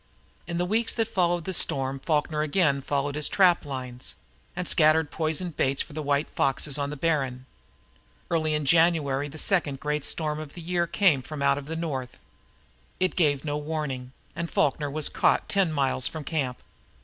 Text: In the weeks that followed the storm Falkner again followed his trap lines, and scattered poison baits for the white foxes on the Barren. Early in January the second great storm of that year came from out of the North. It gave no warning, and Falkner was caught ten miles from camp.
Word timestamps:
In 0.47 0.57
the 0.57 0.65
weeks 0.65 0.95
that 0.95 1.07
followed 1.07 1.45
the 1.45 1.53
storm 1.53 1.99
Falkner 1.99 2.41
again 2.41 2.81
followed 2.81 3.13
his 3.13 3.29
trap 3.29 3.63
lines, 3.63 4.15
and 4.55 4.67
scattered 4.67 5.11
poison 5.11 5.51
baits 5.51 5.83
for 5.83 5.93
the 5.93 6.01
white 6.01 6.27
foxes 6.27 6.79
on 6.79 6.89
the 6.89 6.97
Barren. 6.97 7.45
Early 8.31 8.55
in 8.55 8.65
January 8.65 9.27
the 9.27 9.37
second 9.37 9.79
great 9.79 10.03
storm 10.03 10.39
of 10.39 10.55
that 10.55 10.61
year 10.61 10.87
came 10.87 11.21
from 11.21 11.43
out 11.43 11.59
of 11.59 11.67
the 11.67 11.75
North. 11.75 12.17
It 12.99 13.15
gave 13.15 13.45
no 13.45 13.57
warning, 13.59 14.11
and 14.35 14.49
Falkner 14.49 14.89
was 14.89 15.07
caught 15.07 15.47
ten 15.47 15.71
miles 15.71 16.07
from 16.07 16.23
camp. 16.23 16.63